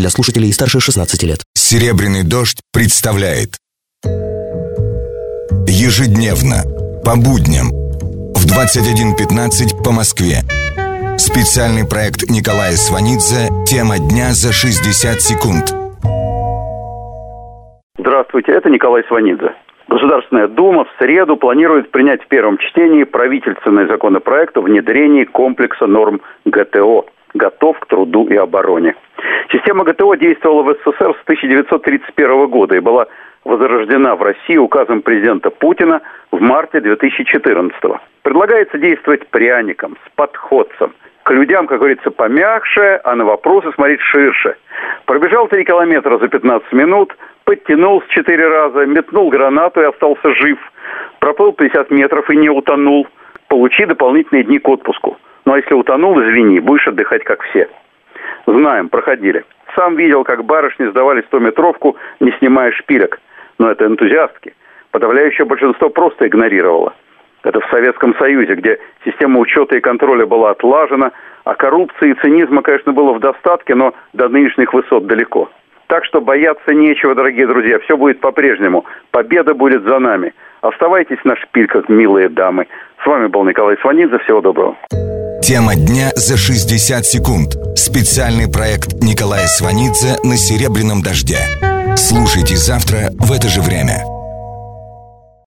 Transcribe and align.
для 0.00 0.08
слушателей 0.08 0.52
старше 0.52 0.80
16 0.80 1.22
лет. 1.24 1.40
Серебряный 1.54 2.24
дождь 2.24 2.60
представляет 2.72 3.58
Ежедневно, 5.68 6.64
по 7.04 7.16
будням, 7.16 7.68
в 8.34 8.44
21.15 8.48 9.84
по 9.84 9.92
Москве. 9.92 10.40
Специальный 11.18 11.86
проект 11.86 12.28
Николая 12.30 12.72
Сванидзе 12.72 13.48
«Тема 13.66 13.98
дня 13.98 14.32
за 14.32 14.52
60 14.52 15.20
секунд». 15.20 15.74
Здравствуйте, 17.98 18.52
это 18.52 18.70
Николай 18.70 19.04
Сванидзе. 19.04 19.52
Государственная 19.88 20.48
Дума 20.48 20.84
в 20.84 20.88
среду 20.98 21.36
планирует 21.36 21.90
принять 21.90 22.22
в 22.22 22.28
первом 22.28 22.56
чтении 22.58 23.04
правительственный 23.04 23.86
законопроект 23.86 24.56
о 24.56 24.62
внедрении 24.62 25.24
комплекса 25.24 25.86
норм 25.86 26.22
ГТО 26.46 27.04
«Готов 27.34 27.78
к 27.78 27.86
труду 27.86 28.26
и 28.28 28.36
обороне». 28.36 28.94
Система 29.52 29.84
ГТО 29.84 30.14
действовала 30.14 30.62
в 30.62 30.76
СССР 30.76 31.16
с 31.18 31.22
1931 31.24 32.46
года 32.46 32.76
и 32.76 32.80
была 32.80 33.06
возрождена 33.44 34.14
в 34.14 34.22
России 34.22 34.56
указом 34.56 35.02
президента 35.02 35.50
Путина 35.50 36.02
в 36.30 36.40
марте 36.40 36.80
2014 36.80 37.74
Предлагается 38.22 38.78
действовать 38.78 39.26
пряником, 39.28 39.96
с 40.06 40.10
подходцем. 40.14 40.92
К 41.24 41.32
людям, 41.32 41.66
как 41.66 41.78
говорится, 41.78 42.10
помягче, 42.10 43.00
а 43.02 43.16
на 43.16 43.24
вопросы 43.24 43.72
смотреть 43.72 44.00
ширше. 44.02 44.56
Пробежал 45.06 45.48
3 45.48 45.64
километра 45.64 46.18
за 46.18 46.28
15 46.28 46.72
минут, 46.72 47.16
подтянулся 47.44 48.06
4 48.08 48.48
раза, 48.48 48.86
метнул 48.86 49.30
гранату 49.30 49.80
и 49.80 49.84
остался 49.84 50.32
жив. 50.34 50.58
Проплыл 51.18 51.52
50 51.52 51.90
метров 51.90 52.30
и 52.30 52.36
не 52.36 52.50
утонул. 52.50 53.08
Получи 53.48 53.84
дополнительные 53.84 54.44
дни 54.44 54.58
к 54.58 54.68
отпуску. 54.68 55.16
Ну 55.44 55.54
а 55.54 55.58
если 55.58 55.74
утонул, 55.74 56.20
извини, 56.20 56.60
будешь 56.60 56.86
отдыхать 56.86 57.24
как 57.24 57.42
все. 57.42 57.68
Знаем, 58.50 58.88
проходили. 58.88 59.44
Сам 59.76 59.96
видел, 59.96 60.24
как 60.24 60.44
барышни 60.44 60.86
сдавали 60.86 61.24
100-метровку, 61.30 61.96
не 62.18 62.32
снимая 62.38 62.72
шпилек. 62.72 63.20
Но 63.58 63.70
это 63.70 63.86
энтузиастки. 63.86 64.54
Подавляющее 64.90 65.44
большинство 65.44 65.88
просто 65.88 66.26
игнорировало. 66.26 66.94
Это 67.44 67.60
в 67.60 67.70
Советском 67.70 68.14
Союзе, 68.16 68.54
где 68.54 68.78
система 69.04 69.38
учета 69.38 69.76
и 69.76 69.80
контроля 69.80 70.26
была 70.26 70.50
отлажена, 70.50 71.12
а 71.44 71.54
коррупции 71.54 72.10
и 72.10 72.14
цинизма, 72.14 72.62
конечно, 72.62 72.92
было 72.92 73.12
в 73.12 73.20
достатке, 73.20 73.74
но 73.74 73.94
до 74.12 74.28
нынешних 74.28 74.74
высот 74.74 75.06
далеко. 75.06 75.48
Так 75.86 76.04
что 76.04 76.20
бояться 76.20 76.74
нечего, 76.74 77.14
дорогие 77.14 77.46
друзья. 77.46 77.78
Все 77.80 77.96
будет 77.96 78.20
по-прежнему. 78.20 78.84
Победа 79.10 79.54
будет 79.54 79.82
за 79.84 79.98
нами. 79.98 80.34
Оставайтесь 80.60 81.18
на 81.24 81.36
шпильках, 81.36 81.88
милые 81.88 82.28
дамы. 82.28 82.66
С 83.02 83.06
вами 83.06 83.28
был 83.28 83.44
Николай 83.44 83.76
Сванидзе. 83.78 84.18
Всего 84.18 84.40
доброго. 84.40 84.76
Тема 85.42 85.74
дня 85.74 86.12
за 86.16 86.36
60 86.36 87.06
секунд. 87.06 87.56
Специальный 87.76 88.48
проект 88.48 89.02
Николая 89.02 89.46
Сванидзе 89.48 90.18
на 90.22 90.36
«Серебряном 90.36 91.02
дожде». 91.02 91.40
Слушайте 91.96 92.56
завтра 92.56 93.10
в 93.18 93.32
это 93.32 93.48
же 93.48 93.62
время. 93.62 94.09